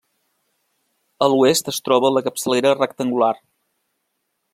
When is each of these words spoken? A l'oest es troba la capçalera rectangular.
A 1.25 1.27
l'oest 1.33 1.69
es 1.73 1.79
troba 1.89 2.11
la 2.15 2.23
capçalera 2.29 2.73
rectangular. 2.79 3.33